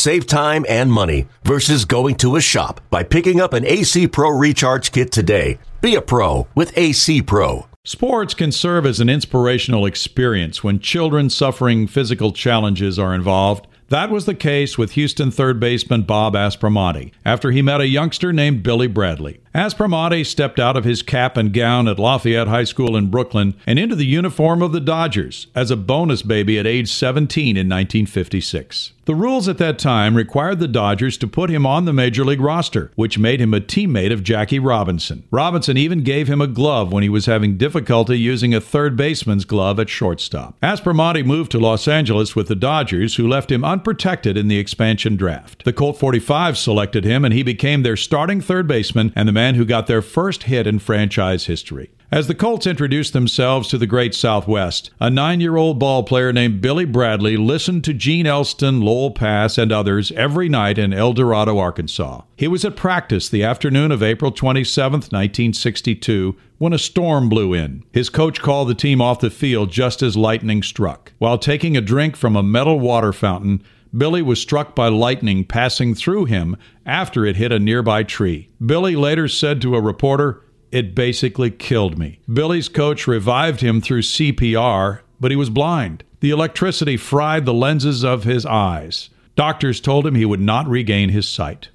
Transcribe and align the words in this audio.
Save 0.00 0.26
time 0.26 0.64
and 0.66 0.90
money 0.90 1.26
versus 1.44 1.84
going 1.84 2.14
to 2.14 2.36
a 2.36 2.40
shop 2.40 2.80
by 2.88 3.02
picking 3.02 3.38
up 3.38 3.52
an 3.52 3.66
AC 3.66 4.08
Pro 4.08 4.30
Recharge 4.30 4.92
Kit 4.92 5.12
today. 5.12 5.58
Be 5.82 5.94
a 5.94 6.00
pro 6.00 6.48
with 6.54 6.72
AC 6.74 7.20
Pro. 7.20 7.66
Sports 7.84 8.32
can 8.32 8.50
serve 8.50 8.86
as 8.86 9.00
an 9.00 9.10
inspirational 9.10 9.84
experience 9.84 10.64
when 10.64 10.78
children 10.78 11.28
suffering 11.28 11.86
physical 11.86 12.32
challenges 12.32 12.98
are 12.98 13.14
involved. 13.14 13.66
That 13.90 14.08
was 14.08 14.24
the 14.24 14.34
case 14.34 14.78
with 14.78 14.92
Houston 14.92 15.30
third 15.30 15.60
baseman 15.60 16.04
Bob 16.04 16.32
Aspromonte 16.32 17.12
after 17.26 17.50
he 17.50 17.60
met 17.60 17.82
a 17.82 17.86
youngster 17.86 18.32
named 18.32 18.62
Billy 18.62 18.86
Bradley. 18.86 19.42
Aspromonte 19.54 20.24
stepped 20.24 20.60
out 20.60 20.76
of 20.76 20.84
his 20.84 21.02
cap 21.02 21.36
and 21.36 21.52
gown 21.52 21.88
at 21.88 21.98
Lafayette 21.98 22.46
High 22.46 22.64
School 22.64 22.96
in 22.96 23.10
Brooklyn 23.10 23.54
and 23.66 23.80
into 23.80 23.96
the 23.96 24.06
uniform 24.06 24.62
of 24.62 24.70
the 24.70 24.80
Dodgers 24.80 25.48
as 25.56 25.72
a 25.72 25.76
bonus 25.76 26.22
baby 26.22 26.56
at 26.58 26.68
age 26.68 26.90
17 26.92 27.56
in 27.56 27.68
1956. 27.68 28.92
The 29.10 29.14
rules 29.16 29.48
at 29.48 29.58
that 29.58 29.76
time 29.76 30.14
required 30.14 30.60
the 30.60 30.68
Dodgers 30.68 31.18
to 31.18 31.26
put 31.26 31.50
him 31.50 31.66
on 31.66 31.84
the 31.84 31.92
major 31.92 32.24
league 32.24 32.40
roster, 32.40 32.92
which 32.94 33.18
made 33.18 33.40
him 33.40 33.52
a 33.52 33.60
teammate 33.60 34.12
of 34.12 34.22
Jackie 34.22 34.60
Robinson. 34.60 35.24
Robinson 35.32 35.76
even 35.76 36.04
gave 36.04 36.28
him 36.28 36.40
a 36.40 36.46
glove 36.46 36.92
when 36.92 37.02
he 37.02 37.08
was 37.08 37.26
having 37.26 37.56
difficulty 37.56 38.16
using 38.16 38.54
a 38.54 38.60
third 38.60 38.96
baseman's 38.96 39.44
glove 39.44 39.80
at 39.80 39.88
shortstop. 39.88 40.54
Aspromonte 40.60 41.26
moved 41.26 41.50
to 41.50 41.58
Los 41.58 41.88
Angeles 41.88 42.36
with 42.36 42.46
the 42.46 42.54
Dodgers, 42.54 43.16
who 43.16 43.26
left 43.26 43.50
him 43.50 43.64
unprotected 43.64 44.36
in 44.36 44.46
the 44.46 44.60
expansion 44.60 45.16
draft. 45.16 45.64
The 45.64 45.72
Colt 45.72 45.98
45 45.98 46.56
selected 46.56 47.04
him, 47.04 47.24
and 47.24 47.34
he 47.34 47.42
became 47.42 47.82
their 47.82 47.96
starting 47.96 48.40
third 48.40 48.68
baseman 48.68 49.12
and 49.16 49.26
the 49.26 49.32
man 49.40 49.54
who 49.54 49.64
got 49.64 49.86
their 49.86 50.02
first 50.02 50.42
hit 50.42 50.66
in 50.66 50.78
franchise 50.78 51.46
history. 51.46 51.90
As 52.12 52.26
the 52.26 52.34
Colts 52.34 52.66
introduced 52.66 53.14
themselves 53.14 53.68
to 53.68 53.78
the 53.78 53.86
great 53.86 54.14
Southwest, 54.14 54.90
a 55.00 55.08
nine 55.08 55.40
year 55.40 55.56
old 55.56 55.78
ball 55.78 56.02
player 56.02 56.30
named 56.30 56.60
Billy 56.60 56.84
Bradley 56.84 57.38
listened 57.38 57.82
to 57.84 57.94
Gene 57.94 58.26
Elston, 58.26 58.82
Loel 58.82 59.12
Passe, 59.12 59.56
and 59.56 59.72
others 59.72 60.12
every 60.12 60.50
night 60.50 60.76
in 60.76 60.92
El 60.92 61.14
Dorado, 61.14 61.56
Arkansas. 61.56 62.20
He 62.36 62.48
was 62.48 62.66
at 62.66 62.76
practice 62.76 63.30
the 63.30 63.42
afternoon 63.42 63.92
of 63.92 64.02
April 64.02 64.30
27, 64.30 64.92
1962, 64.92 66.36
when 66.58 66.74
a 66.74 66.78
storm 66.78 67.30
blew 67.30 67.54
in. 67.54 67.82
His 67.92 68.10
coach 68.10 68.42
called 68.42 68.68
the 68.68 68.74
team 68.74 69.00
off 69.00 69.20
the 69.20 69.30
field 69.30 69.70
just 69.70 70.02
as 70.02 70.18
lightning 70.18 70.62
struck. 70.62 71.12
While 71.16 71.38
taking 71.38 71.78
a 71.78 71.80
drink 71.80 72.14
from 72.14 72.36
a 72.36 72.42
metal 72.42 72.78
water 72.78 73.14
fountain, 73.14 73.64
Billy 73.96 74.22
was 74.22 74.40
struck 74.40 74.74
by 74.74 74.88
lightning 74.88 75.44
passing 75.44 75.94
through 75.94 76.26
him 76.26 76.56
after 76.86 77.24
it 77.24 77.36
hit 77.36 77.52
a 77.52 77.58
nearby 77.58 78.02
tree. 78.02 78.48
Billy 78.64 78.96
later 78.96 79.28
said 79.28 79.60
to 79.62 79.74
a 79.74 79.80
reporter, 79.80 80.42
It 80.70 80.94
basically 80.94 81.50
killed 81.50 81.98
me. 81.98 82.20
Billy's 82.32 82.68
coach 82.68 83.06
revived 83.06 83.60
him 83.60 83.80
through 83.80 84.02
CPR, 84.02 85.00
but 85.18 85.30
he 85.30 85.36
was 85.36 85.50
blind. 85.50 86.04
The 86.20 86.30
electricity 86.30 86.96
fried 86.96 87.46
the 87.46 87.54
lenses 87.54 88.04
of 88.04 88.24
his 88.24 88.46
eyes. 88.46 89.10
Doctors 89.36 89.80
told 89.80 90.06
him 90.06 90.14
he 90.14 90.26
would 90.26 90.40
not 90.40 90.68
regain 90.68 91.08
his 91.08 91.28
sight. 91.28 91.70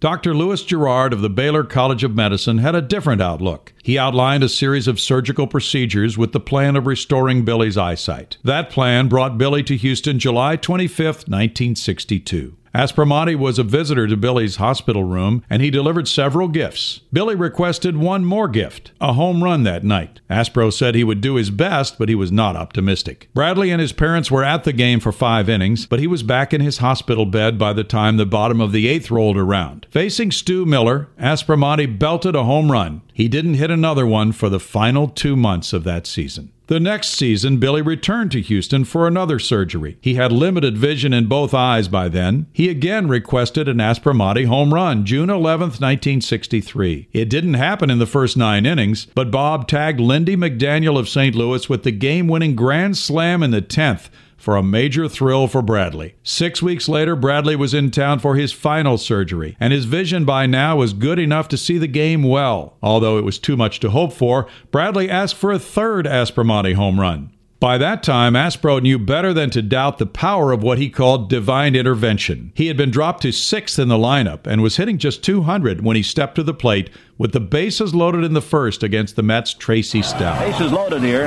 Dr. 0.00 0.32
Louis 0.32 0.62
Girard 0.62 1.12
of 1.12 1.22
the 1.22 1.28
Baylor 1.28 1.64
College 1.64 2.04
of 2.04 2.14
Medicine 2.14 2.58
had 2.58 2.76
a 2.76 2.80
different 2.80 3.20
outlook. 3.20 3.72
He 3.82 3.98
outlined 3.98 4.44
a 4.44 4.48
series 4.48 4.86
of 4.86 5.00
surgical 5.00 5.48
procedures 5.48 6.16
with 6.16 6.30
the 6.30 6.38
plan 6.38 6.76
of 6.76 6.86
restoring 6.86 7.44
Billy's 7.44 7.76
eyesight. 7.76 8.36
That 8.44 8.70
plan 8.70 9.08
brought 9.08 9.38
Billy 9.38 9.64
to 9.64 9.76
Houston 9.76 10.20
July 10.20 10.54
25, 10.54 11.04
1962. 11.04 12.56
Aspromonte 12.74 13.36
was 13.36 13.58
a 13.58 13.64
visitor 13.64 14.06
to 14.06 14.16
Billy's 14.16 14.56
hospital 14.56 15.04
room, 15.04 15.42
and 15.48 15.62
he 15.62 15.70
delivered 15.70 16.08
several 16.08 16.48
gifts. 16.48 17.00
Billy 17.12 17.34
requested 17.34 17.96
one 17.96 18.24
more 18.24 18.48
gift, 18.48 18.92
a 19.00 19.14
home 19.14 19.42
run 19.42 19.62
that 19.64 19.84
night. 19.84 20.20
Aspro 20.30 20.72
said 20.72 20.94
he 20.94 21.04
would 21.04 21.20
do 21.20 21.36
his 21.36 21.50
best, 21.50 21.98
but 21.98 22.08
he 22.08 22.14
was 22.14 22.30
not 22.30 22.56
optimistic. 22.56 23.28
Bradley 23.34 23.70
and 23.70 23.80
his 23.80 23.92
parents 23.92 24.30
were 24.30 24.44
at 24.44 24.64
the 24.64 24.72
game 24.72 25.00
for 25.00 25.12
five 25.12 25.48
innings, 25.48 25.86
but 25.86 26.00
he 26.00 26.06
was 26.06 26.22
back 26.22 26.52
in 26.52 26.60
his 26.60 26.78
hospital 26.78 27.26
bed 27.26 27.58
by 27.58 27.72
the 27.72 27.84
time 27.84 28.16
the 28.16 28.26
bottom 28.26 28.60
of 28.60 28.72
the 28.72 28.88
eighth 28.88 29.10
rolled 29.10 29.38
around. 29.38 29.86
Facing 29.90 30.30
Stu 30.30 30.66
Miller, 30.66 31.08
Aspromonte 31.18 31.98
belted 31.98 32.36
a 32.36 32.44
home 32.44 32.70
run. 32.70 33.02
He 33.12 33.28
didn't 33.28 33.54
hit 33.54 33.70
another 33.70 34.06
one 34.06 34.32
for 34.32 34.48
the 34.48 34.60
final 34.60 35.08
two 35.08 35.36
months 35.36 35.72
of 35.72 35.84
that 35.84 36.06
season. 36.06 36.52
The 36.68 36.78
next 36.78 37.12
season, 37.12 37.56
Billy 37.56 37.80
returned 37.80 38.30
to 38.32 38.42
Houston 38.42 38.84
for 38.84 39.08
another 39.08 39.38
surgery. 39.38 39.96
He 40.02 40.16
had 40.16 40.30
limited 40.30 40.76
vision 40.76 41.14
in 41.14 41.24
both 41.24 41.54
eyes 41.54 41.88
by 41.88 42.08
then. 42.08 42.46
He 42.52 42.68
again 42.68 43.08
requested 43.08 43.68
an 43.68 43.78
Aspromonte 43.78 44.44
home 44.44 44.74
run, 44.74 45.06
June 45.06 45.30
11, 45.30 45.60
1963. 45.68 47.08
It 47.10 47.30
didn't 47.30 47.54
happen 47.54 47.88
in 47.88 47.98
the 47.98 48.04
first 48.04 48.36
nine 48.36 48.66
innings, 48.66 49.06
but 49.14 49.30
Bob 49.30 49.66
tagged 49.66 49.98
Lindy 49.98 50.36
McDaniel 50.36 50.98
of 50.98 51.08
St. 51.08 51.34
Louis 51.34 51.70
with 51.70 51.84
the 51.84 51.90
game 51.90 52.28
winning 52.28 52.54
grand 52.54 52.98
slam 52.98 53.42
in 53.42 53.50
the 53.50 53.62
10th 53.62 54.10
for 54.38 54.56
a 54.56 54.62
major 54.62 55.08
thrill 55.08 55.48
for 55.48 55.60
Bradley. 55.60 56.14
Six 56.22 56.62
weeks 56.62 56.88
later, 56.88 57.14
Bradley 57.14 57.56
was 57.56 57.74
in 57.74 57.90
town 57.90 58.20
for 58.20 58.36
his 58.36 58.52
final 58.52 58.96
surgery, 58.96 59.56
and 59.60 59.72
his 59.72 59.84
vision 59.84 60.24
by 60.24 60.46
now 60.46 60.76
was 60.76 60.92
good 60.94 61.18
enough 61.18 61.48
to 61.48 61.58
see 61.58 61.76
the 61.76 61.88
game 61.88 62.22
well. 62.22 62.78
Although 62.82 63.18
it 63.18 63.24
was 63.24 63.38
too 63.38 63.56
much 63.56 63.80
to 63.80 63.90
hope 63.90 64.12
for, 64.12 64.46
Bradley 64.70 65.10
asked 65.10 65.34
for 65.34 65.52
a 65.52 65.58
third 65.58 66.06
Aspromonte 66.06 66.74
home 66.74 66.98
run. 66.98 67.32
By 67.60 67.76
that 67.78 68.04
time, 68.04 68.34
Aspro 68.34 68.80
knew 68.80 69.00
better 69.00 69.34
than 69.34 69.50
to 69.50 69.62
doubt 69.62 69.98
the 69.98 70.06
power 70.06 70.52
of 70.52 70.62
what 70.62 70.78
he 70.78 70.88
called 70.88 71.28
divine 71.28 71.74
intervention. 71.74 72.52
He 72.54 72.68
had 72.68 72.76
been 72.76 72.92
dropped 72.92 73.22
to 73.22 73.32
sixth 73.32 73.80
in 73.80 73.88
the 73.88 73.96
lineup 73.96 74.46
and 74.46 74.62
was 74.62 74.76
hitting 74.76 74.96
just 74.96 75.24
200 75.24 75.82
when 75.82 75.96
he 75.96 76.02
stepped 76.04 76.36
to 76.36 76.44
the 76.44 76.54
plate 76.54 76.88
with 77.18 77.32
the 77.32 77.40
bases 77.40 77.96
loaded 77.96 78.22
in 78.22 78.34
the 78.34 78.40
first 78.40 78.84
against 78.84 79.16
the 79.16 79.24
Mets' 79.24 79.54
Tracy 79.54 80.02
Stallard. 80.02 80.52
Bases 80.52 80.70
loaded 80.70 81.02
here 81.02 81.26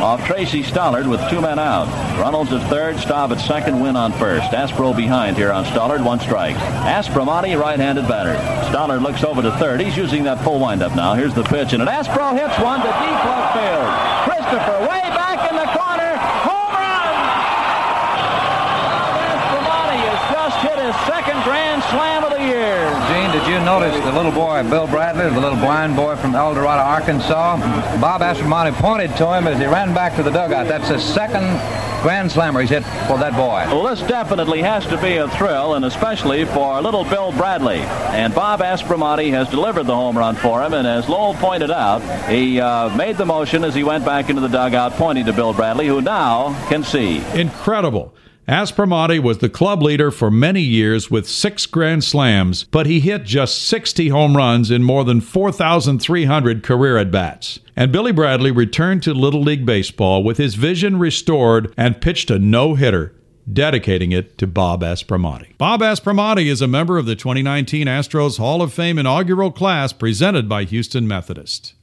off 0.00 0.24
Tracy 0.26 0.62
Stallard 0.62 1.08
with 1.08 1.20
two 1.28 1.40
men 1.40 1.58
out. 1.58 1.86
Runnels 2.18 2.52
at 2.52 2.68
third, 2.68 2.98
Staub 2.98 3.32
at 3.32 3.40
second, 3.40 3.80
Wynn 3.80 3.96
on 3.96 4.12
first. 4.12 4.50
Aspro 4.52 4.96
behind 4.96 5.36
here 5.36 5.52
on 5.52 5.64
Stallard, 5.64 6.04
one 6.04 6.20
strike. 6.20 6.56
Aspromonte, 6.56 7.58
right-handed 7.58 8.06
batter. 8.08 8.34
Stallard 8.70 9.02
looks 9.02 9.24
over 9.24 9.42
to 9.42 9.50
third. 9.58 9.80
He's 9.80 9.96
using 9.96 10.24
that 10.24 10.42
full 10.42 10.60
windup 10.60 10.94
now. 10.94 11.14
Here's 11.14 11.34
the 11.34 11.44
pitch, 11.44 11.72
and 11.72 11.82
an 11.82 11.88
Aspro 11.88 12.32
hits 12.32 12.58
one 12.58 12.80
to 12.80 12.86
deep 12.86 13.24
left 13.24 13.54
field. 13.56 13.88
Christopher 14.28 14.80
way 14.86 15.02
back 15.16 15.50
in 15.50 15.56
the 15.56 15.66
corner. 15.74 16.12
Home 16.46 16.72
run! 16.76 17.14
Aspromonte 19.32 19.96
has 19.98 20.20
just 20.30 20.56
hit 20.62 20.78
his 20.78 20.96
second 21.06 21.42
grand 21.44 21.82
slam 21.90 22.24
of 22.24 22.30
the 22.30 22.42
year. 22.44 22.91
Gene, 23.08 23.30
did 23.32 23.46
you 23.48 23.58
notice 23.64 23.94
the 24.04 24.12
little 24.12 24.32
boy, 24.32 24.62
Bill 24.68 24.86
Bradley, 24.86 25.24
the 25.28 25.40
little 25.40 25.58
blind 25.58 25.96
boy 25.96 26.16
from 26.16 26.34
El 26.34 26.54
Dorado, 26.54 26.82
Arkansas? 26.82 27.56
Bob 28.00 28.20
Aspromonte 28.20 28.72
pointed 28.74 29.16
to 29.16 29.32
him 29.36 29.46
as 29.46 29.58
he 29.58 29.66
ran 29.66 29.92
back 29.92 30.14
to 30.16 30.22
the 30.22 30.30
dugout. 30.30 30.68
That's 30.68 30.88
his 30.88 31.02
second 31.02 31.44
grand 32.02 32.30
slammer 32.30 32.60
he's 32.60 32.70
hit 32.70 32.84
for 33.06 33.18
that 33.18 33.32
boy. 33.32 33.64
Well, 33.74 33.84
this 33.84 34.00
definitely 34.08 34.62
has 34.62 34.86
to 34.86 35.00
be 35.00 35.16
a 35.16 35.28
thrill, 35.28 35.74
and 35.74 35.84
especially 35.84 36.44
for 36.44 36.80
little 36.80 37.04
Bill 37.04 37.32
Bradley. 37.32 37.78
And 37.78 38.34
Bob 38.34 38.60
Aspromonte 38.60 39.30
has 39.30 39.48
delivered 39.48 39.84
the 39.84 39.94
home 39.94 40.16
run 40.16 40.34
for 40.36 40.62
him, 40.62 40.72
and 40.72 40.86
as 40.86 41.08
Loel 41.08 41.34
pointed 41.34 41.70
out, 41.70 42.00
he 42.28 42.60
uh, 42.60 42.94
made 42.96 43.16
the 43.16 43.26
motion 43.26 43.64
as 43.64 43.74
he 43.74 43.84
went 43.84 44.04
back 44.04 44.30
into 44.30 44.40
the 44.40 44.48
dugout, 44.48 44.92
pointing 44.92 45.26
to 45.26 45.32
Bill 45.32 45.52
Bradley, 45.52 45.86
who 45.86 46.00
now 46.00 46.54
can 46.68 46.82
see. 46.82 47.22
Incredible. 47.34 48.14
Aspromonte 48.48 49.20
was 49.20 49.38
the 49.38 49.48
club 49.48 49.82
leader 49.82 50.10
for 50.10 50.28
many 50.28 50.62
years 50.62 51.08
with 51.10 51.28
six 51.28 51.64
grand 51.64 52.02
slams, 52.02 52.64
but 52.64 52.86
he 52.86 52.98
hit 52.98 53.22
just 53.24 53.62
60 53.68 54.08
home 54.08 54.36
runs 54.36 54.68
in 54.70 54.82
more 54.82 55.04
than 55.04 55.20
4,300 55.20 56.64
career 56.64 56.96
at 56.96 57.12
bats. 57.12 57.60
And 57.76 57.92
Billy 57.92 58.10
Bradley 58.10 58.50
returned 58.50 59.04
to 59.04 59.14
Little 59.14 59.42
League 59.42 59.64
Baseball 59.64 60.24
with 60.24 60.38
his 60.38 60.56
vision 60.56 60.98
restored 60.98 61.72
and 61.76 62.00
pitched 62.00 62.32
a 62.32 62.38
no 62.40 62.74
hitter, 62.74 63.14
dedicating 63.50 64.10
it 64.10 64.36
to 64.38 64.48
Bob 64.48 64.82
Aspromonte. 64.82 65.56
Bob 65.56 65.80
Aspromonte 65.80 66.46
is 66.46 66.60
a 66.60 66.66
member 66.66 66.98
of 66.98 67.06
the 67.06 67.14
2019 67.14 67.86
Astros 67.86 68.38
Hall 68.38 68.60
of 68.60 68.72
Fame 68.72 68.98
inaugural 68.98 69.52
class 69.52 69.92
presented 69.92 70.48
by 70.48 70.64
Houston 70.64 71.06
Methodist. 71.06 71.74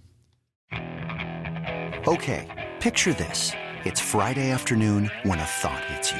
Okay, 2.05 2.69
picture 2.81 3.13
this. 3.13 3.53
It's 3.85 4.01
Friday 4.01 4.51
afternoon 4.51 5.09
when 5.23 5.39
a 5.39 5.45
thought 5.45 5.83
hits 5.85 6.11
you. 6.11 6.19